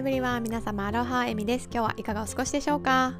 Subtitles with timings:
[0.00, 1.68] エブリワン皆様アロハエミです。
[1.70, 3.18] 今日はいかがお過ごしでしょうか？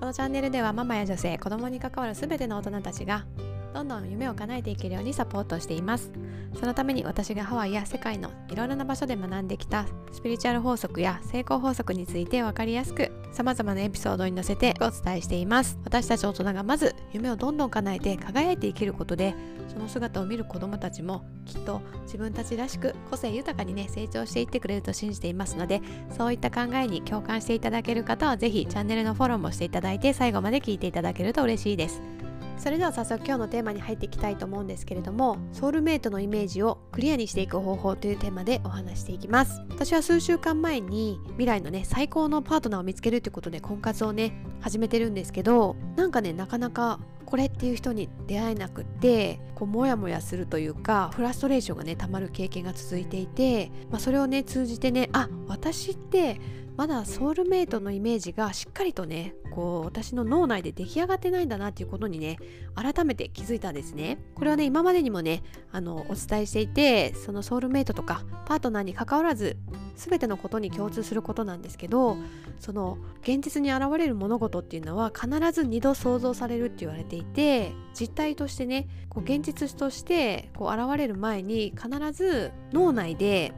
[0.00, 3.26] このチャンネルではママや女性子供に関わる全ての大人たちが
[3.76, 6.10] どんどん夢を叶えていけるようにサポートしています。
[6.58, 15.78] そのために私がハワイや世界のいろいろな場所で学んできたスピリチュアル法則や成功法則について分かりやすく様々なエピソードに乗せてお伝えしています。
[15.84, 19.34] 私たち大人がまず夢をどんどん叶えて輝いて生きることで
[19.68, 25.82] その姿を見る子どもたちもきっと自分たちらしく個性豊かにね成長していってくれると信じていますので
[26.16, 32.00] そういった考えに共感していただける方は是非チャンネルのフォローもしていただいて最後まで聞いていただけると嬉しいです。
[32.58, 39.62] それでは早速今日のテーマに入っていきたいと思うんですけれどもソウルメイトのイメージをクリアにしていく方法というテーマでお話していきます。
[39.70, 56.40] 私は数週間前に未来のね最高のパートナーを見つけるということで婚活をね始めてるんですけどなんかねなかなかこれっていう人に出会えなくてこうモヤモヤするというかフラストレーションがねたまる経験が続いていて、まあ、それをね通じてねあ私って
[56.76, 62.38] まだソウルメイトのイメージがしっかりとねこう私の脳内で出来上がってないんだなっていうことにね
[62.74, 64.18] 改めて気づいたんですね。
[64.34, 69.56] これはね今までにもねあのお伝えしていてそのソウルメイトとかパートナーに関わらず
[69.94, 72.18] 全てのことに共通することなんですけど
[72.60, 83.52] その現実に現れる物事っていうのは必ず2度想像されるって言われていて実態としてねこう現実としてこう現れる前に必ず脳内で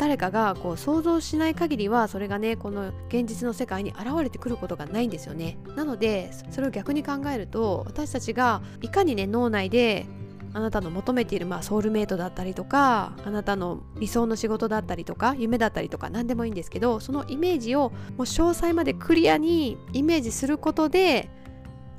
[0.00, 5.58] 誰かがこう想像しない限りはそれがねこの現実の世界に現れてくることがないんですよね。
[5.76, 10.06] なのでそれを逆に考えると私たちがいかにね脳内で
[10.54, 21.28] あなたの求めている、まあ、ソウルメイトだったりとかあなたの理想の仕事だったりとか夢だったりとか何でもいいんですけどそのイメージをもう詳細までクリアにイメージすることで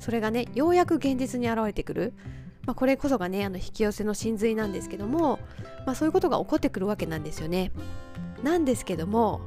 [0.00, 2.14] それがねようやく現実に現れてくる。
[2.66, 5.38] まあ、これこそがねあの引き寄せの真髄なんですけども、
[5.84, 7.72] まあ、そういうことが起こってくるわけなんですよね。
[8.42, 9.40] なんですけども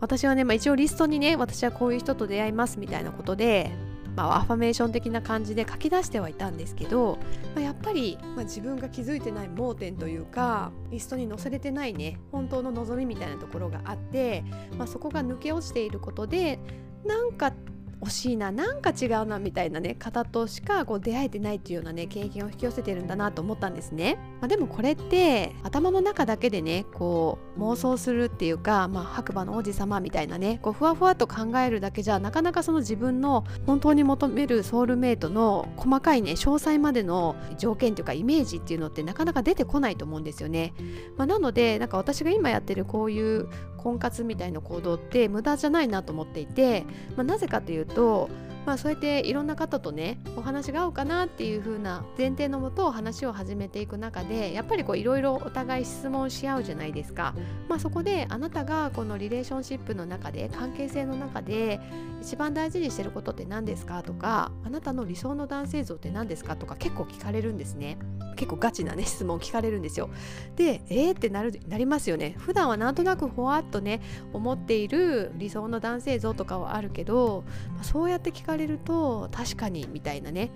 [0.00, 3.70] 私はね、まあ、一応リストにね私はこういう人と出会いますみたいなことで、
[4.16, 7.18] まあ、アファメーション的な感じで書き出してはいたんですけど、
[7.54, 14.42] まあ、やっぱり、まあ、自分が気づいてない盲点というかリストに載せれてないね本当の望みみたいなところがあって、
[14.78, 16.58] まあ、そこが抜け落ちていることで
[17.04, 17.52] なんか
[18.00, 40.72] 惜しいななんか違うなみたいなね方としかこう出会えてないっていうようなね経験を引き寄せてるんだなと思ったんですね、まあ、でもこれって頭の中だけでねこう妄想するっていうか、まあ、白馬の王子様みたいなねこうふわふわと考えるだけじゃなかなかその自分の本当に求めるソウルメイトの細かいね詳細までの条件というかイメージっていうのってなかなか出てこないと思うんですよね、
[41.16, 46.84] まあ、なのでなんか私が今やってるこういう婚活みたいな行動って無駄じゃないなと思っていて、
[47.16, 48.30] まあ、なぜかというと
[48.66, 57.34] まあ、そうやっていろんな方とねお話が合うかなっていう風な前提のもと話を始めていく中でやっぱりこういろいろお互い質問し合うじゃないですか、
[57.68, 61.80] まあ、そこであなたがこのリレーションシップの中で関係性の中で
[62.20, 64.02] 一番大事にしてることって何ですか？
[64.02, 66.54] とかあなたの理想の男性像って何ですか？
[66.54, 67.98] とか結構聞かれるんですね。
[68.36, 70.10] 結構ガチなね質問聞かれるんですよ。
[70.56, 72.34] でえー、ってなるなりますよね。
[72.38, 74.00] 普段はなんとなくほわっとね
[74.32, 77.44] 思っている理想の男性像とかはあるけど、
[77.74, 80.50] まあ、そうやって聞かれると確かにみたいなね。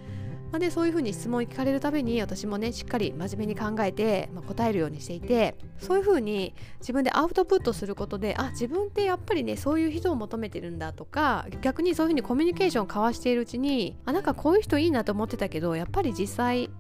[0.54, 16.70] まあ、でそういうふうに質問を聞かれるたびに私もねしっかり真面目に考えて、まあ、答えるようにしていてそういうふうに自分でアウトプットすることであ自分ってやっぱりねそういう人を求めてるんだとか逆にそういうふうにコミュニケーションを交わしているうちにあなんかこういう人いいなと思ってたけどやっぱり実際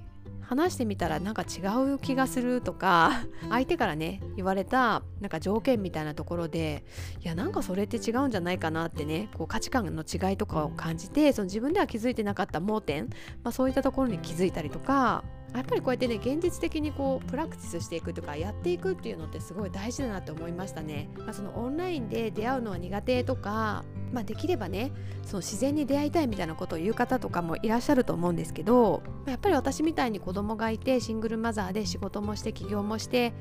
[0.54, 1.60] 話してみたらなんか違
[1.92, 6.84] う気がするとか 相手からね言われたなんか条件みたいなところで
[7.22, 13.06] いやなんかそれって違うんじゃないかなってねこう価値観の違いとかを感じてその自分では気づいてなかった盲点、
[13.42, 21.08] まあ、そういったところに気づいたりとかやっぱりこうやってね現実的にこうプラクティスしていくとかやっていくっていうのってすごい大事だなって思いましたね。
[21.16, 23.84] まあ、そのオンラインで出会うのは苦手とか
[24.14, 24.92] まあ、できればね
[25.24, 33.34] その自然に出会いたいみたいなことを言う方とかもいらっしゃると思うんですけどやっぱり私みたいに子供がいてシングルマザーで仕事もして起業もして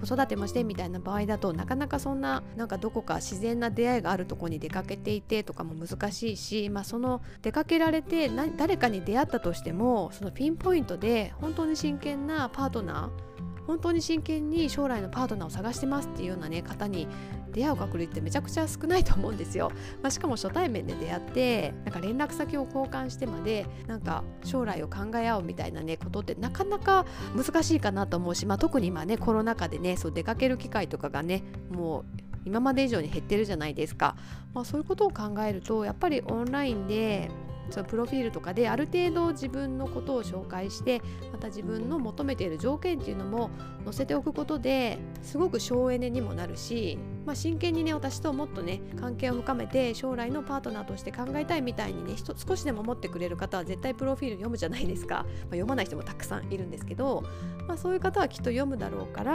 [0.00, 13.29] 子育てもしてみたいな場合だとなかなかそんななんかどこか自然な出会いがあるとこに出かけていてとかも難しいし、まあ、その出かけられて誰かに出会ったとしてもそのピンポイントで本当に真剣なパートナー
[13.70, 17.06] 本当に真剣に将来のパートナーを探してますっていうようなね方に
[17.52, 19.70] 出会う確率ってめちゃくちゃ少ないと思うんですよ、
[20.02, 27.06] まあ、しかも初対面で出会ってなんか連絡先を交換してまでなんか将来を考え合うみたいなねことってなかなか
[27.36, 32.04] 難しいかなと思うし、まあ、特に今ねコロナ禍でねそう出かける機会とかがねもう
[32.44, 34.16] 今まで以上に減ってるじゃないですか、
[34.52, 37.30] まあ、そういうことを考えるとやっぱりオンラインで
[37.70, 41.02] そのプロフィールとかである程度自分のことを紹介して
[41.32, 43.50] また自分の求めている条件っていうのも
[43.84, 57.22] 載せておくことですごく省エネにもなるし、まあ、真剣にね私ともっとね関係を深めて将来のパートナーとして考えたいみたいにね少しでも思ってくれる方は絶対プロフィール読むじゃないですか、まあ、読まない人もたくさんいるんですけど、
[57.66, 59.32] まあ、そういう方はきっと読むだろうから、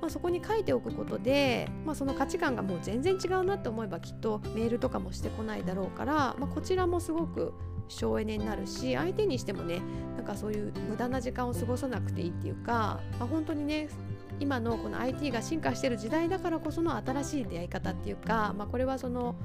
[0.00, 7.52] まあ、そこに書いておくことで、まあ、その価値観がもう全然違うなって思えばきっとメールとかもしてこないだろうから、まあ、こちらもすごく
[7.92, 9.80] 省エネになるし相手にしてもね
[10.16, 13.88] なんかそういう無駄な時間を過ごさなくていいっていうか、まあ、本当にね
[14.40, 19.36] 今のこの IT が進化してる時代だからこその新しい出会い方っていうか、まあ、これはその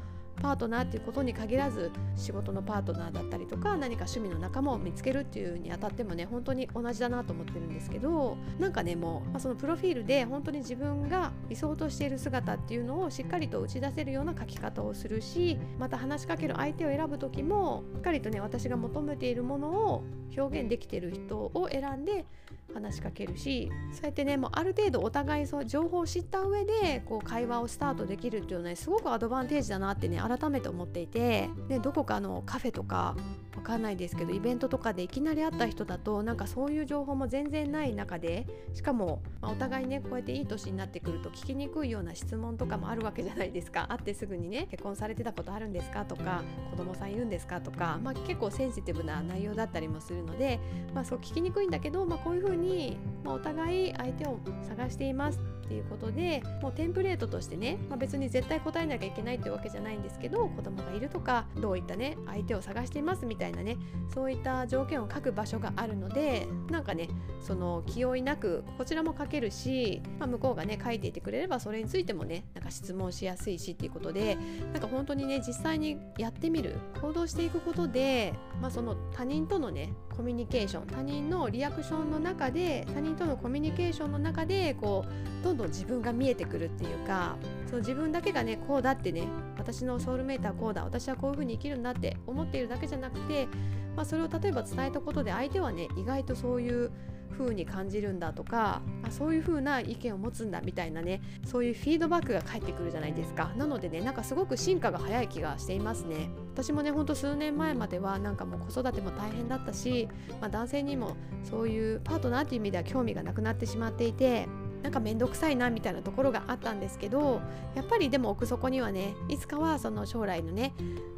[0.41, 20.03] パートナーっていうことに限らず仕事のパートナーだったりとか何か趣味の仲間を見つけるっていうにあたってもね本当に同じだなと思ってるんですけどなんかねもう、まあ、そのプロフィールで本当に自分が理想としている姿っていうのをしっかりと打ち出せるような書き方をするしまた話しかける相手を選ぶ時もしっかりとね私が求めているものを
[20.37, 22.25] 表現できてる人を選んで
[22.73, 33.15] 話しかけるしそうやってねもうある程度お互いそう情報を知った上でこう会話をスタートできるっていうのはねすごくアドバンテージだなってね改めて思っていて、ね、どこかのカフェとか
[33.55, 43.87] わかんないですけどイベントとかでいきなり会った人だとなんかそういう情報も全然ない中でしかも、まあ、お互いねこうやっていい年になってくると聞きにくいような質問とかもあるわけじゃないですか。
[43.89, 50.59] 会ってすぐにね結婚されてたことあるんですかとか子供さんいるんですかとか、まあ、結構センシティブな内容だったりもするので、
[50.93, 55.39] まあ、そう聞きにくいんだけど、まあ、こういうふうに、まあ、お互い相手を探しています。
[55.67, 63.77] っていうことでもうテンプレートとしてね、まあ、別に絶対答えなきゃいけないってわけじゃないんですけど子供がいるとかどういったね相手を探していますみたいなね
[64.13, 67.09] そういった条件を書く場所があるのでなんかね
[67.41, 74.37] その気負いなくこちらも書けるし、まあ、向こうがね書いていてくれればそれについてもねなんか質問しやすいしっていうことで
[74.71, 87.37] なんか本当にね実際にやってみる行動していくことで、まあ、その他人とのねコミュニケーション他人のリアクションの中で他人とのコミュニケーションの中でこうどんどん自分が見えてくるっていうか
[87.69, 89.27] そう自分だけがねこうだってね
[89.57, 93.47] 私のソウルメイトはこうだ私はこういう風に生きるんだって思っているだけじゃなくて、
[93.95, 96.91] まあ、それを例えば伝えたことで相手はね意外とそういう
[97.37, 103.51] 風に感じるんだとかあそういう風な意見を持つんだみたいなねそういうフィードバックが返ってくるじゃないですか。
[103.55, 106.29] なのでねなんかすごく進化が早い気がしていますね。
[106.53, 110.09] 私もねほんと数年前まではなんかもう子育ても大変だったし、
[110.41, 114.47] まあ、男性にもそういうパートナーっていう意味では興味がなくなってしまっていて
[114.83, 117.41] なんか面倒くさいなみたいなところがあったんですけど
[117.75, 120.73] やっぱりでも奥底にはねいつかはその将来のね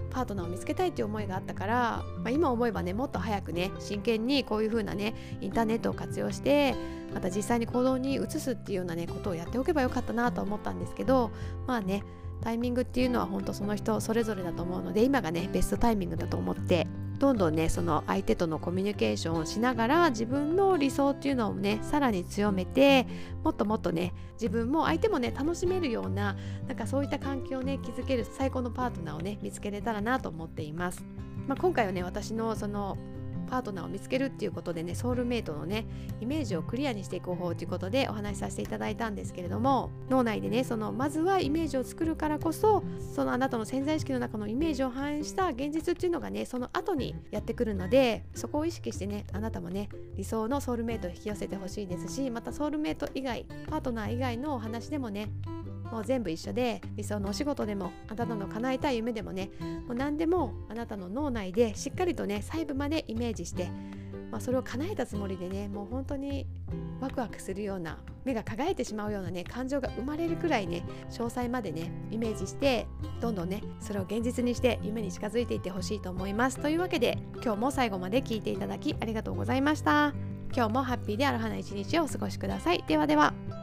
[0.09, 6.75] パートナーを見つけたいっていう思いがあったから、まあ、今思えばねもっと早くね真剣にこういう風なねインターネットを活用して
[7.13, 11.31] また実際に行動に移すっていうようなねことをやっておけばよかったなと思ったんですけど
[11.67, 12.03] まあね
[12.41, 16.87] タイミングっていうのは本当その人それぞれだと思うので今がねベストタイミングだと思って
[17.19, 23.05] どんどんねその相手とのコミュニケーションをしながら自分の理想っていうのをねさらに強めて
[23.43, 26.37] もっともっとね自分も相手もね楽しめるような
[26.67, 31.03] なんかそういった環境をね築ける最高のパートナーをね見つけれたらなと思っています。
[31.47, 32.97] まあ、今回はね私のその
[33.49, 35.85] パートナーを見つけるっていうことでねソウルメイトのね
[36.21, 42.83] イメージをクリアにしていく方法ということでお話しさせていただいたんですけれども脳内でねそのまずはイメージを作るからこそ
[43.15, 55.29] そのあなたの潜在意識の中のイメージを反映した現実っていうのがねその後にやってくるのでそこを意識してねあなたもね理想のソウルメイトを引き寄せてほしいですしまたソウルメイト以外パートナー以外のお話でもね
[55.91, 59.49] もう全部一緒で理想のお仕事でもあなたの叶えたい夢でもね
[59.87, 63.69] もう何でもあなたの脳内でしっかりとね細部までイメージして、
[64.31, 66.47] まあ、それを叶えたつもりでねもう本当に
[66.99, 72.85] ワクワクするような目が輝いてしまうようなね感情が生まれるくらいね詳細までねイメージして
[73.21, 76.59] どんどんねそれを現実にして夢に近づいていってほしいと思います。
[76.59, 80.13] というわけで今日も最後まで聞いていただきありがとうございました。
[80.53, 82.83] 今日もハッピーであるはな一日をお過ごしください。
[82.87, 83.58] ではでは。